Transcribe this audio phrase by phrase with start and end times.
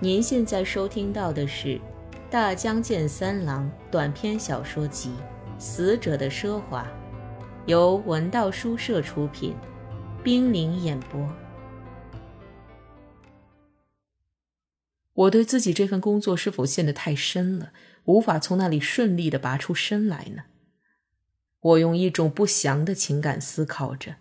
[0.00, 1.70] 您现在收听到的是
[2.30, 5.10] 《大江健三郎》短篇小说集
[5.60, 6.84] 《死者的奢华》，
[7.66, 9.56] 由文道书社出品，
[10.22, 11.28] 冰凌演播。
[15.14, 17.72] 我对自己这份工作是否陷得太深了，
[18.04, 20.44] 无法从那里顺利的拔出身来呢？
[21.58, 24.14] 我用一种不祥的情感思考着。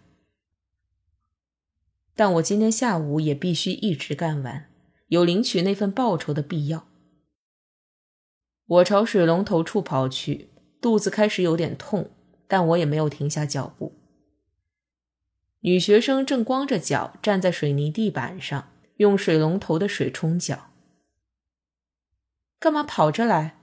[2.16, 4.72] 但我今天下午也必须一直干完。
[5.08, 6.88] 有领取那份报酬的必要。
[8.66, 10.50] 我朝水龙头处跑去，
[10.82, 12.12] 肚子开始有点痛，
[12.48, 13.94] 但我也没有停下脚步。
[15.62, 20.72] 女学生正光着脚站在水泥地板上，用水龙头的水冲脚。
[22.60, 23.58] 干嘛跑着来？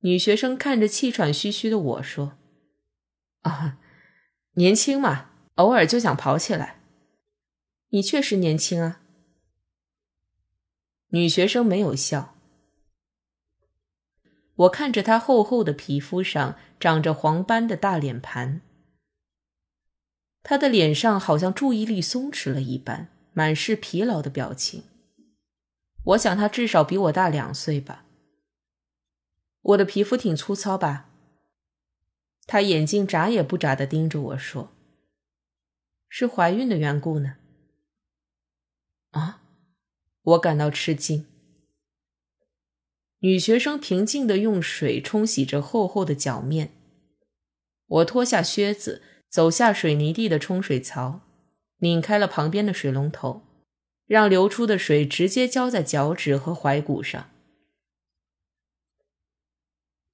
[0.00, 2.38] 女学生看着气喘吁吁的我说
[3.42, 3.78] ：“啊，
[4.54, 6.80] 年轻嘛，偶尔就想跑起来。
[7.90, 9.02] 你确实年轻啊。”
[11.10, 12.34] 女学生没有笑。
[14.56, 18.60] 我看着她厚厚的皮肤上长着黄斑的大脸盘，
[20.42, 24.84] 她的脸上好像注意力松弛了一般，满是疲劳的表情。
[26.04, 28.04] 我想她至少比我大两岁吧。
[29.62, 31.08] 我的皮肤挺粗糙吧？
[32.46, 34.72] 她眼睛眨也不眨的盯着我说
[36.08, 37.36] ：“是怀孕的缘故呢？”
[39.12, 39.42] 啊？
[40.28, 41.26] 我感到吃惊。
[43.20, 46.72] 女学生平静的用水冲洗着厚厚的脚面。
[47.86, 51.20] 我脱下靴子，走下水泥地的冲水槽，
[51.78, 53.42] 拧开了旁边的水龙头，
[54.06, 57.30] 让流出的水直接浇在脚趾和踝骨上。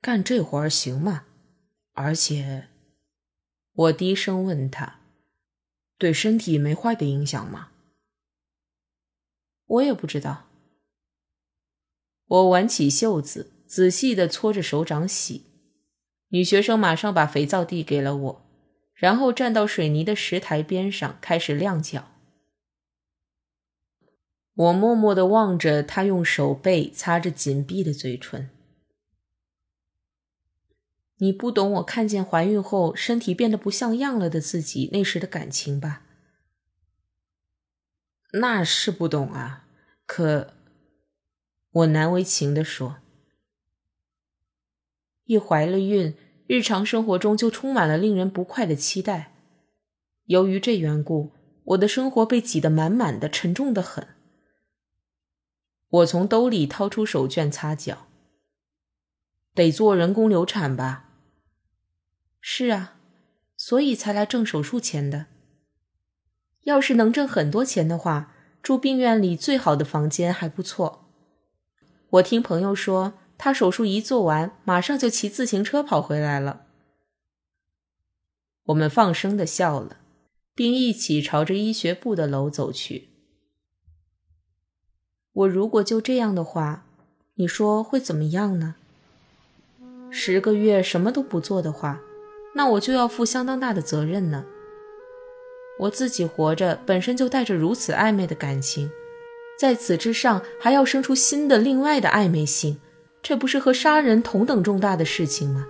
[0.00, 1.24] 干这活儿行吗？
[1.92, 2.68] 而且，
[3.72, 5.00] 我低声问他
[5.98, 7.70] ：“对身体没坏的影响吗？”
[9.74, 10.46] 我也不知道。
[12.26, 15.46] 我挽起袖子，仔细的搓着手掌洗。
[16.28, 18.46] 女学生马上把肥皂递给了我，
[18.94, 22.10] 然后站到水泥的石台边上开始晾脚。
[24.54, 28.50] 我默默的望着她用手背擦着紧闭的嘴唇。
[31.18, 36.02] 你不懂我看见怀孕后身体变得不像样了的自己那时的感情吧？
[38.32, 39.63] 那是不懂啊，
[40.16, 40.54] 可
[41.72, 42.98] 我难为情地说
[45.26, 46.14] ：“一怀了孕，
[46.46, 49.34] 日常生活中就充满了令人不快的期待。
[50.26, 51.32] 由于这缘故，
[51.64, 54.06] 我的生活被挤得满满的，沉重的很。”
[55.90, 58.06] 我从兜里掏出手绢擦脚。
[59.52, 61.10] 得做人工流产吧？
[62.40, 63.00] 是啊，
[63.56, 65.26] 所以才来挣手术钱的。
[66.60, 68.33] 要是能挣很多钱的话，
[68.64, 71.04] 住病院里最好的房间还不错。
[72.08, 76.62] 我听朋友说，他手术一做完，马上就骑自行车跑回来了。
[78.64, 79.98] 我们放声的笑了，
[80.54, 83.10] 并一起朝着医学部的楼走去。
[85.34, 86.86] 我如果就这样的话，
[87.34, 88.76] 你说会怎么样呢？
[90.10, 92.00] 十个月什么都不做的话，
[92.54, 94.46] 那我就要负相当大的责任呢。
[95.78, 98.90] 我自己活着本身就带着如此暧昧的感情，
[99.58, 102.80] 在此之上还要生出新的、另外的暧昧性，
[103.22, 105.66] 这不是和杀人同等重大的事情吗？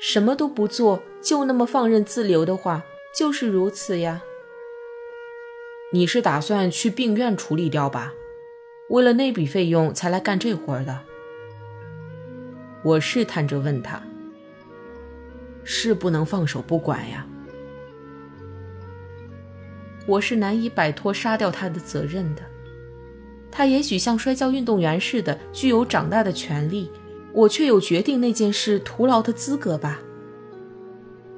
[0.00, 2.82] 什么都不做，就那么放任自流的话，
[3.16, 4.22] 就是如此呀。
[5.92, 8.14] 你是打算去病院处理掉吧？
[8.88, 11.00] 为了那笔费用才来干这活的？
[12.82, 14.02] 我试探着问他
[15.62, 17.26] ：“是不能放手不管呀？”
[20.06, 22.42] 我是难以摆脱杀掉他的责任的。
[23.50, 26.90] 他也许像摔跤运动员似的具有长大的权利，
[27.32, 30.00] 我却有决定那件事徒劳的资格吧？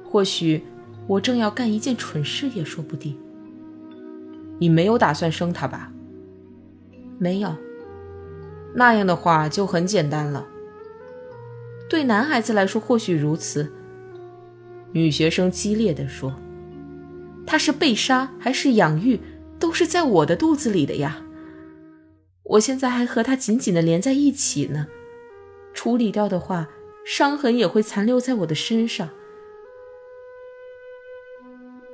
[0.03, 0.63] 或许
[1.07, 3.17] 我正要干一件蠢事也说不定。
[4.57, 5.91] 你没有打算生他吧？
[7.19, 7.53] 没有。
[8.73, 10.47] 那样的话就很简单了。
[11.89, 13.71] 对男孩子来说或许如此。
[14.93, 16.33] 女学生激烈地说。
[17.45, 19.19] 他是被杀还是养育，
[19.59, 21.21] 都是在我的肚子里的呀。
[22.43, 24.87] 我现在还和他紧紧的连在一起呢。
[25.73, 26.69] 处理掉的话，
[27.05, 29.09] 伤痕也会残留在我的身上。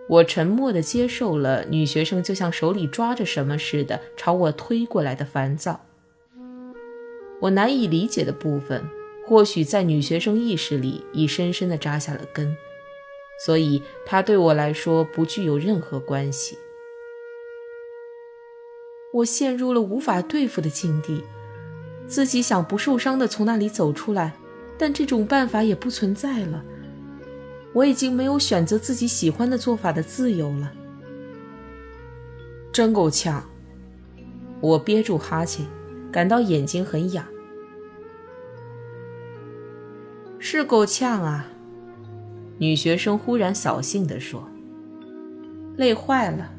[0.07, 5.85] 我沉默的接受了女学生就像手里抓着什么似的朝我推过来的烦躁。
[7.39, 8.83] 我难以理解的部分，
[9.25, 12.55] 或许在女学生意识里已深深的扎下了根。
[13.43, 16.57] 所以，他对我来说不具有任何关系。
[19.13, 21.23] 我陷入了无法对付的境地。
[22.07, 24.33] 自己想不受伤的从那里走出来，
[24.77, 26.63] 但这种办法也不存在了。
[27.73, 30.71] 我已经没有选择自己喜欢的做法的自由了。
[32.71, 33.43] 真够呛！
[34.59, 35.65] 我憋住哈欠，
[36.11, 37.25] 感到眼睛很痒。
[40.37, 41.47] 是够呛啊！
[42.61, 44.47] 女学生忽然扫兴地说
[45.77, 46.53] ：“累坏了。”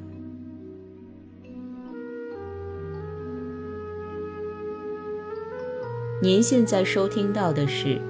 [6.21, 7.99] 您现在收听到的是《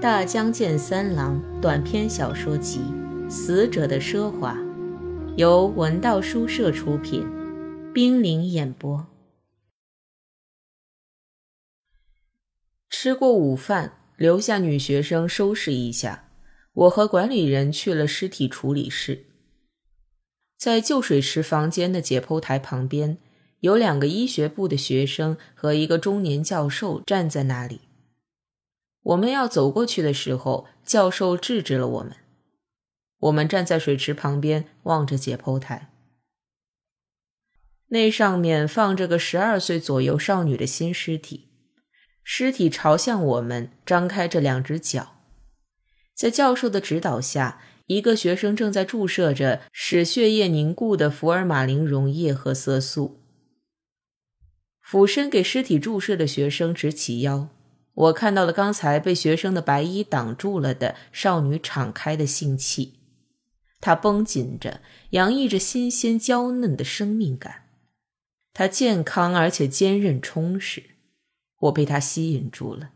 [0.00, 2.80] 大江健三郎》短篇小说集
[3.30, 4.54] 《死者的奢华》，
[5.36, 7.28] 由文道书社出品，
[7.92, 9.06] 冰凌演播。
[12.88, 16.24] 吃过午饭，留下女学生收拾一下，
[16.72, 19.26] 我和管理人去了尸体处理室。
[20.56, 23.18] 在旧水池房间的解剖台旁边。
[23.62, 27.82] 有两个医学部的学生和一个中年教授站在那里。
[29.02, 32.16] 我们要走过去的时候，教授制止了我们。
[33.20, 35.92] 我们站在水池旁边，望着解剖台。
[37.90, 41.46] 那上面放着个十二岁左右少女的新尸体，
[42.24, 45.11] 尸体朝向我们，张开着两只脚。
[46.14, 53.20] 在教授的指导下，一个学生正在注射着使血液凝固的福尔马林溶液和色素。
[54.80, 57.48] 俯身给尸体注射的学生直起腰，
[57.94, 63.00] 我看到了刚才被学生的白衣挡住了的少女敞开的性器，
[63.80, 64.80] 她绷紧着，
[65.10, 67.62] 洋溢着新鲜娇嫩的生命感。
[68.52, 70.82] 她健康而且坚韧充实，
[71.60, 72.90] 我被她吸引住了，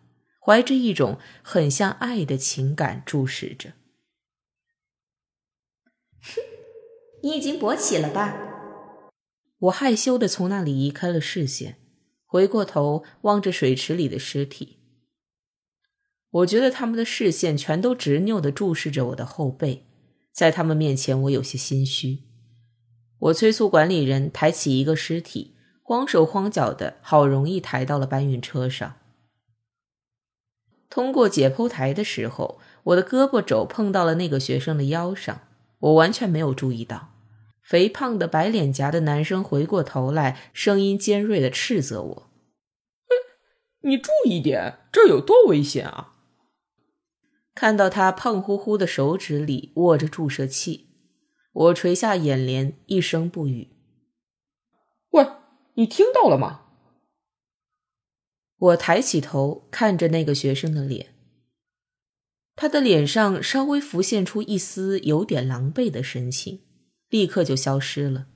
[0.46, 3.70] 怀着一种很像爱的情感注视着。
[6.20, 6.40] 哼，
[7.24, 8.38] 你已经勃起了吧？
[9.58, 11.78] 我害羞的从那里移开了视线。
[12.24, 14.78] 回过头望着水池里的尸体，
[16.30, 19.86] 我觉得他们的视线全都执拗的注视着我的后背，
[20.32, 22.24] 在他们面前，我有些心虚。
[23.18, 28.96] 我催促管理人抬起一个尸体，慌手慌脚的，好容易抬到了搬运车上。
[30.88, 35.40] 通过解剖台的时候，我的胳膊肘碰到了那个学生的腰上，
[35.80, 37.12] 我完全没有注意到。
[37.62, 42.30] 肥胖的白脸颊的男生回过头来，声音尖锐的斥责我
[43.82, 46.14] ：“你注意点，这有多危险啊！”
[47.56, 50.90] 看到他胖乎乎的手指里握着注射器，
[51.52, 53.70] 我垂下眼帘，一声不语。
[55.10, 55.26] 喂，
[55.74, 56.65] 你听到了吗？
[58.58, 61.14] 我抬起头看着那个学生的脸，
[62.54, 66.62] 他的脸上稍微浮现出一丝有点狼狈的神情。
[67.08, 68.26] 立刻就消失了。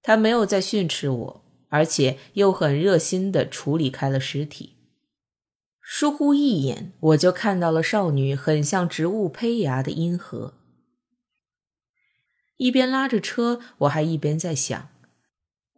[0.00, 4.76] 他没有再训斥我，而且又很热心的处理开了尸体。
[5.82, 10.54] 疏忽一眼，我就看到了少女很像植物胚芽的阴核。
[12.56, 14.88] 一边拉着车，我还一边在想，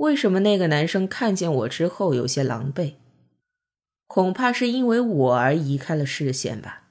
[0.01, 2.95] 为什么那个男生看见我之后有些狼狈？
[4.07, 6.85] 恐怕是因为我而移开了视线吧。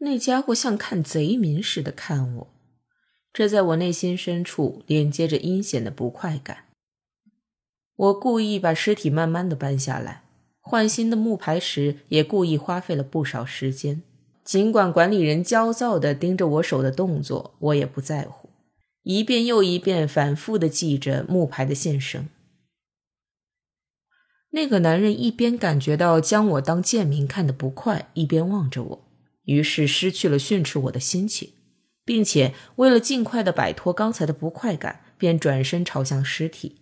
[0.00, 2.48] 那家伙像看贼民似的看我。
[3.32, 6.66] 这在我内心深处连接着阴险的不快感。
[7.96, 10.24] 我故意把尸体慢慢的搬下来，
[10.60, 14.02] 换新的木牌时也故意花费了不少时间。
[14.44, 18.41] 尽管管理人焦躁的盯着我手的动作，我也不在乎，
[19.02, 22.28] 一遍又一遍反复地记着木牌的线绳。
[24.50, 29.08] 那个男人一边感觉到将我当贱民看的不快，一边望着我，
[29.44, 31.52] 于是失去了训斥我的心情。
[32.04, 36.80] 并且为了尽快的摆脱刚才的不快感，便转身朝向尸体，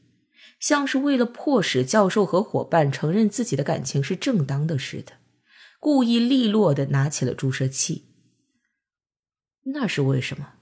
[0.58, 5.12] 像是为了迫使教授和伙伴承认自己的感情是正当的似的，
[5.78, 8.06] 故意利落的拿起了注射器。
[9.74, 10.54] 那是为什么？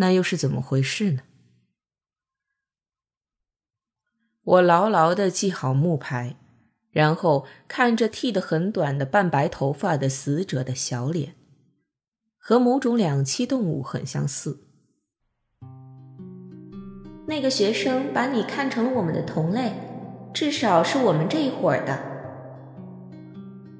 [0.00, 1.22] 那又是怎么回事呢？
[4.42, 6.36] 我牢牢的系好木牌，
[6.90, 11.34] 然后看着剃得很短的半白头发的死者的小脸。
[12.38, 14.60] 和某种两栖动物很相似。
[17.26, 19.74] 那个学生把你看成了我们的同类，
[20.32, 21.98] 至少是我们这一伙的。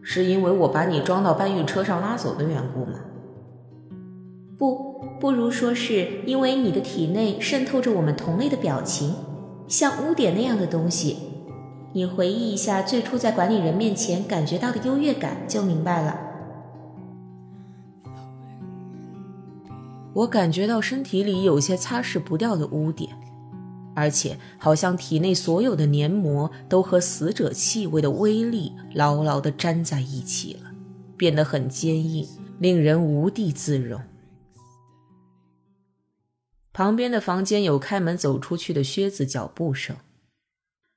[0.03, 3.00] 是因为我把你装到搬运车上拉走的缘故吗？
[4.59, 9.15] 不，不如说是因为你的体内渗透着我们同类的表情，
[9.69, 11.17] 像污点那样的东西。
[11.93, 16.19] 你回忆一下最初在管理人面前感觉到的优越感，就明白了。
[20.15, 23.11] 我感觉到身体里有些擦拭不掉的污点，
[23.95, 30.71] 而且好像体内所有的黏膜都和死者气味的威力牢牢地粘在一起了，
[31.19, 32.27] 变得很坚硬，
[32.59, 34.00] 令人无地自容。
[36.73, 39.97] 旁边的房间有开门走出去的靴子脚步声。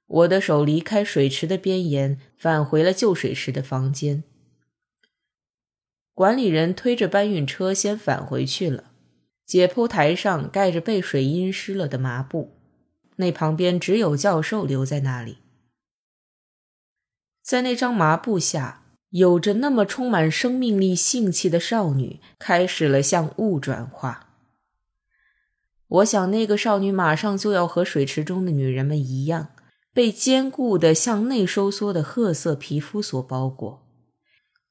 [0.05, 4.23] 我的手离开水池的边沿，返回了旧水池的房间。
[6.13, 8.91] 管理人推着搬运车先返回去了。
[9.45, 12.55] 解剖台上盖着被水阴湿了的麻布，
[13.17, 15.39] 那旁边只有教授留在那里。
[17.41, 24.32] 在那张麻布下，有着那么充满生命力、性气的少女开始了向雾转化。
[25.93, 29.49] 我想，那个少女马上就要和水池中的女人们一样，
[29.93, 33.85] 被坚固的向内收缩的褐色皮肤所包裹，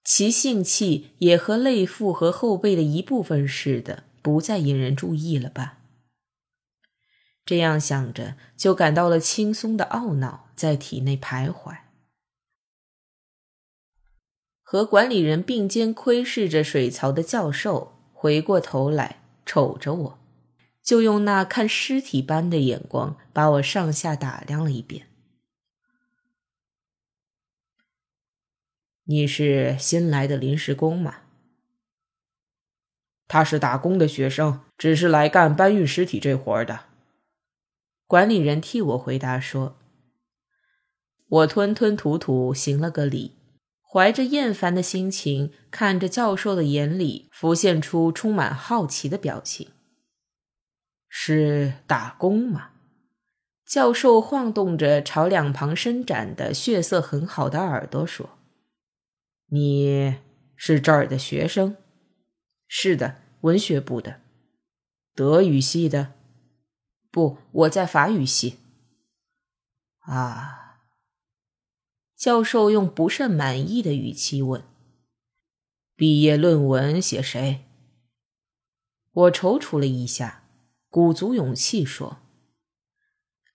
[0.04, 4.04] 其性气也和肋腹和后背的一部分似的。
[4.20, 5.78] 不再引人注意了吧？
[7.44, 11.78] 这样想着，就感到了轻松的懊恼在体内徘徊。
[14.62, 20.18] 和管理人并肩窥视着水槽的教授回过头来瞅着我，
[20.82, 25.06] 就用那看尸体般的眼光把我上下打量了一遍。
[29.04, 31.18] 你是新来的临时工吗？
[33.26, 36.86] 他是打工的学生，只是来干搬运尸体这活的。
[38.06, 39.78] 管理人替我回答说
[41.26, 43.36] ：“我吞吞吐吐行了个礼，
[43.80, 49.70] 怀着厌烦的心情看着教授的眼里浮现出充满好奇的表情。
[51.14, 52.70] 是打工吗？”
[53.68, 58.38] 教授晃动着朝两旁伸展的血色很好的耳朵说
[59.52, 60.16] ：“你
[60.56, 61.76] 是这儿的学生？
[62.66, 64.20] 是的。”文学部的，
[65.16, 66.12] 德语系的，
[67.10, 68.60] 不，我在法语系。
[69.98, 70.78] 啊，
[72.14, 74.62] 教授用不甚满意的语气问
[75.96, 77.64] ：“毕业论文写谁？”
[79.10, 80.41] 我踌躇了一下，
[80.92, 82.18] 鼓足勇气说：“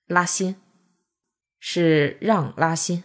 [0.09, 0.55] 拉辛，
[1.59, 3.03] 是让拉辛。”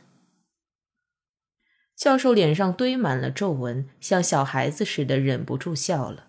[1.95, 6.29] 教授脸上堆满了皱纹，像小孩子似的，忍不住笑了。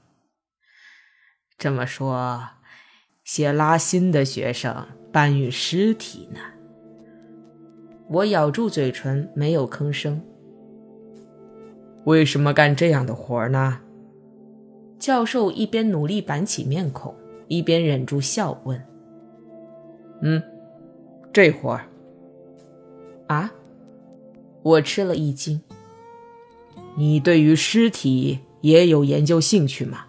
[1.58, 2.50] 这么说，
[3.24, 6.42] 写拉辛的学生搬运尸体呢？
[8.10, 10.22] 我咬住嘴唇，没有吭声。
[12.04, 13.80] 为什么干这样的活呢？
[15.00, 17.16] 教授一边努力板起面孔，
[17.48, 18.82] 一边忍住笑问
[20.22, 20.42] ：“嗯，
[21.32, 21.86] 这会儿
[23.28, 23.54] 啊？”
[24.64, 25.62] 我吃了一惊。
[26.96, 30.06] 你对于尸体也有研究兴趣吗？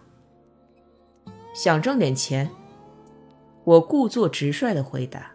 [1.55, 2.51] 想挣点钱，
[3.65, 5.33] 我故作直率的回答。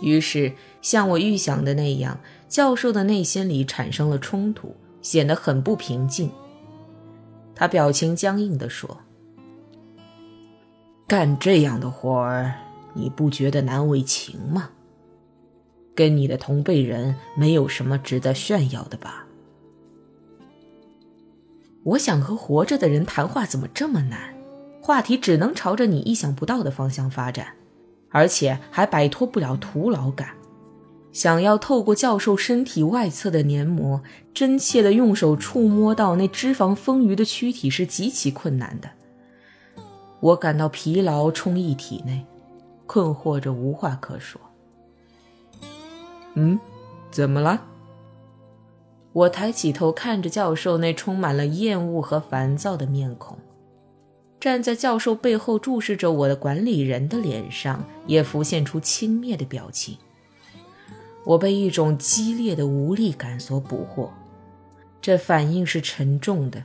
[0.00, 2.18] 于是，像我预想的那样，
[2.48, 6.30] 教授的内心里产生了冲突，显得很不平静。
[7.54, 8.98] 他表情僵硬地说
[11.12, 12.54] ：“干这样的活儿，
[12.94, 14.70] 你不觉得难为情吗？
[15.94, 19.26] 跟你的同辈人没有什么值得炫耀的吧？”
[21.84, 24.34] 我想和活着的人谈话，怎么这么难？
[24.80, 27.48] 话题只能朝着你意想不到的方向发展，
[28.08, 30.30] 而且还摆脱不了徒劳感。
[31.12, 34.02] 想要透过教授身体外侧的黏膜，
[34.32, 38.88] 真切地用手触摸到那脂肪丰腴的躯体是极其困难的。
[40.22, 42.24] 我感到疲劳充溢体内，
[42.86, 44.40] 困惑着无话可说。
[46.34, 46.60] 嗯，
[47.10, 47.60] 怎么了？
[49.12, 53.36] 我抬起头看着教授那充满了厌恶和烦躁的面孔。
[54.38, 59.98] 站在教授背后注视着我的管理人的脸上也浮现出轻蔑的表情。
[61.24, 64.12] 我被一种激烈的无力感所捕获，
[65.00, 66.62] 这反应是沉重的，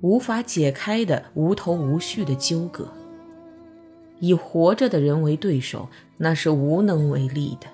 [0.00, 2.86] 无法解开的无头无绪的纠葛。
[4.20, 7.66] 以活着的人为对手，那是无能为力的。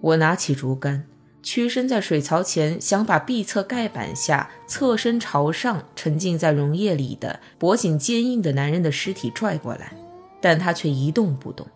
[0.00, 1.04] 我拿起竹竿。
[1.40, 9.92] 屈身在水槽前，想把壁侧盖板下侧身朝上、沉浸在溶液里的脖颈坚硬的男人的尸体拽过来，
[10.42, 11.66] 但他却一动不动。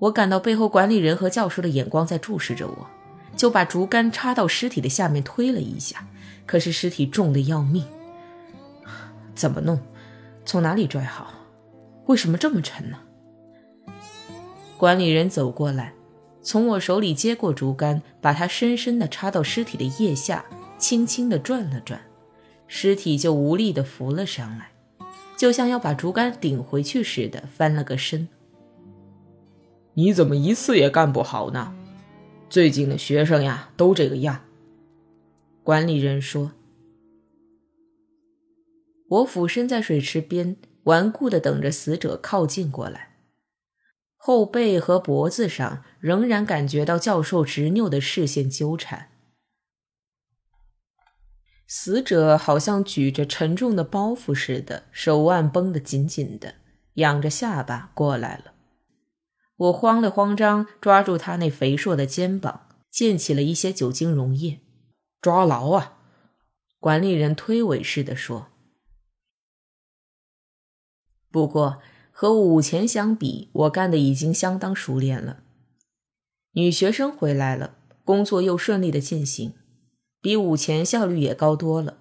[0.00, 2.86] 我感到背后管理人和教授的眼光在注视着我，
[3.36, 6.06] 就把竹竿插到尸体的下面推了一下，
[6.44, 7.86] 可是尸体重得要命，
[9.34, 9.80] 怎么弄？
[10.44, 11.32] 从哪里拽好？
[12.08, 12.98] 为什么这么沉呢？
[14.78, 15.94] 管理人走过来。
[16.40, 20.46] 从我手里接过竹竿，把它深深地插到尸体的腋下，
[20.78, 22.00] 轻轻地转了转，
[22.66, 24.70] 尸体就无力地浮了上来，
[25.36, 28.28] 就像要把竹竿顶回去似的翻了个身。
[29.92, 31.74] 你怎么一次也干不好呢？
[32.48, 34.40] 最近的学生呀，都这个样。
[35.62, 36.52] 管理人说
[39.08, 40.56] ：“我俯身在水池边，
[40.88, 43.16] 顽固地等着死者靠近过来。
[44.16, 49.10] 后背和脖子上仍然感觉到教授执拗的视线纠缠。
[51.66, 56.54] 死者好像举着沉重的包袱似的，手腕绷得紧紧的，
[56.94, 58.54] 仰着下巴过来了。
[59.56, 64.60] 我慌了慌张，抓住他那肥硕的肩膀，溅起了一些酒精溶液。”
[65.20, 65.98] 抓牢啊！
[66.78, 68.48] 管理人推诿似的说。
[71.30, 71.80] 不过
[72.10, 75.42] 和午前相比，我干的已经相当熟练了。
[76.52, 79.52] 女学生回来了，工作又顺利的进行，
[80.20, 81.98] 比午前效率也高多了。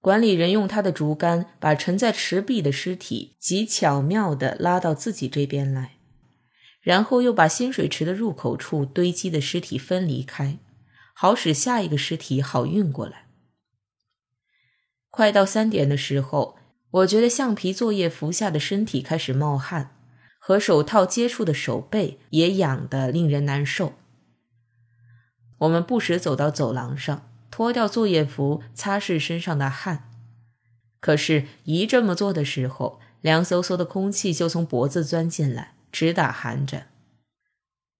[0.00, 5.96] 管理人用他的竹竿把沉在池壁的尸体极巧妙的拉到自己这边来，
[6.80, 10.58] 然后又把新水池的入口处堆积的尸体分离开。
[11.12, 13.26] 好使下一个尸体好运过来。
[15.10, 16.56] 快到三点的时候，
[16.90, 19.94] 我觉得橡皮作业服下的身体开始冒汗，
[20.38, 23.92] 和手套接触的手背也痒得令人难受。
[25.58, 30.10] 我们不时走到走廊上，脱掉作业服擦拭身上的汗。
[31.00, 36.88] 可是，一这么做的时候，凉飕飕的空气就从脖子钻进来，直打寒颤。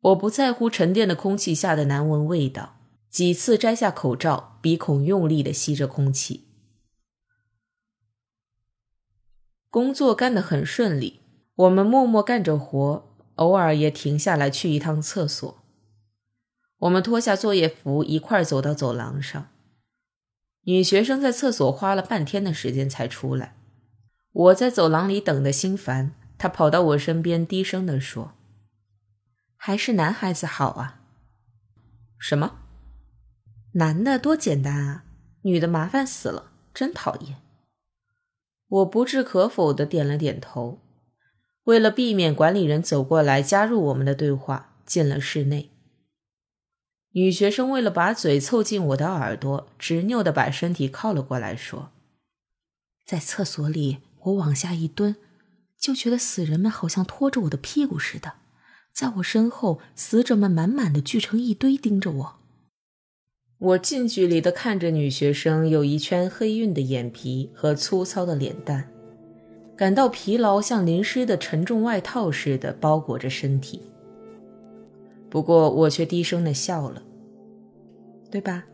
[0.01, 2.77] 我不在乎沉淀的空气下的难闻味道。
[3.09, 6.50] 几次摘下口罩，鼻孔用力的吸着空气。
[9.71, 11.21] 工作干得很顺利，
[11.55, 13.05] 我们默默干着活，
[13.37, 15.63] 偶尔也停下来去一趟厕所。
[16.79, 19.47] 我们脱下作业服，一块走到走廊上。
[20.63, 23.55] 女学生在厕所花了半天的时间才出来。
[24.33, 28.33] 我在走廊里等得心烦，她跑到我身边，低声地说
[29.57, 31.01] ：“还是男孩子好啊。”
[32.19, 32.59] 什么？
[33.75, 35.05] 男的多简单啊，
[35.43, 37.37] 女的麻烦死了，真讨厌。
[38.71, 40.81] 我不置可否的点了点头。
[41.65, 45.71] 为了避免管理人走过来加入我们的对话，进了室内。
[47.13, 51.91] 女学生为了把嘴凑近我的耳朵，执拗的把身体靠了过来，说
[53.05, 55.17] ：“在厕所里，我往下一蹲，
[55.79, 58.35] 就觉得死人们好像拖着我的屁股似的，
[58.93, 62.40] 在我身后，死者们满满的聚成一堆，盯着我。”
[63.61, 68.89] 我近距离的看着女学生有一圈黑晕的眼皮和粗糙的脸蛋，
[69.77, 73.83] 感到疲劳像淋湿的沉重外套似的包裹着身体。
[75.29, 77.03] 不过我却低声的笑了，
[78.31, 78.65] 对吧？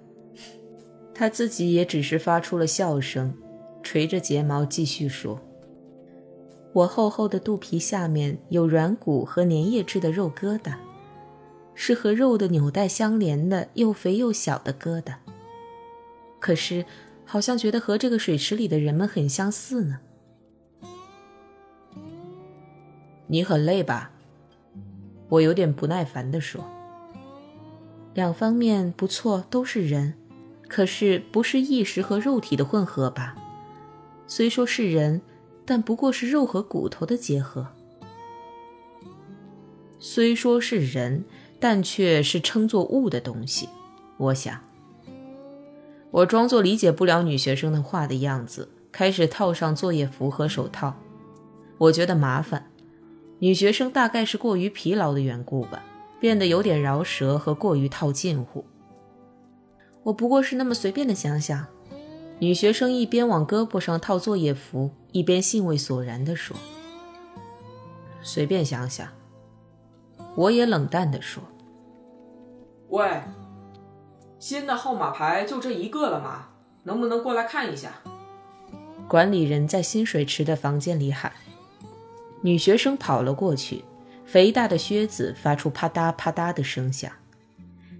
[1.13, 3.35] 她自己也只是发出了笑声，
[3.83, 5.41] 垂着睫毛继续说
[6.73, 10.75] ：“我厚厚的肚皮下面有软骨和粘液质的肉疙瘩。”
[11.79, 15.17] 是和肉的纽带相连的又肥又小的疙瘩，
[16.41, 16.87] 可是
[17.27, 20.01] 好像觉得和这个水池里的人们很相似呢。
[23.27, 24.11] 你很累吧？
[25.29, 26.65] 我有点不耐烦地说。
[28.15, 30.15] 两方面不错，都是人，
[30.69, 33.37] 可是不是意识和肉体的混合吧？
[34.27, 35.21] 虽说是人，
[35.67, 37.69] 但不过是肉和骨头的结合。
[39.99, 41.25] 虽说是人。
[41.59, 43.69] 但却是称作物的东西，
[44.17, 44.61] 我想。
[46.11, 50.95] 我装作理解不了女学生的话的样子，开始套上作业服和手套。
[51.79, 52.71] 我觉得麻烦，
[53.39, 55.83] 女学生大概是过于疲劳的缘故吧，
[56.19, 58.65] 变得有点饶舌和过于套近乎。
[60.05, 61.67] 我不过是那么随便的想想。
[62.39, 66.57] 女学生一边往胳膊上套作业服，一边兴味索然地说
[68.23, 69.09] ：“随便想想。”
[70.37, 71.43] 我也冷淡地说
[72.91, 73.23] ：“喂，
[74.39, 76.49] 新的号码牌就这一个了吗？
[76.85, 77.91] 能不能过来看一下？”
[79.09, 81.33] 管理人在新水池的房间里喊。
[82.43, 83.83] 女学生跑了过去，
[84.27, 87.11] 肥大的靴子发出啪嗒啪嗒的声响，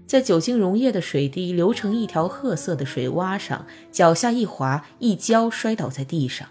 [0.05, 6.47] 在酒精溶液的水滴流成一条褐色的水洼上，脚下一滑，一跤摔倒在地上，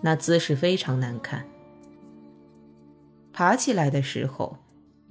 [0.00, 1.44] 那姿势非常难看。
[3.32, 4.56] 爬起来的时候。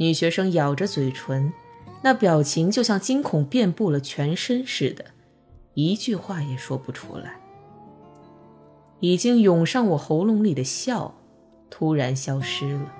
[0.02, 1.54] 女学生咬着嘴唇，
[2.02, 5.06] 那表情就像惊恐遍布了全身似的，
[5.76, 7.40] 一句话也说不出来。
[9.00, 11.14] 已经涌上我喉咙里的笑，
[11.70, 12.92] 突然消失了。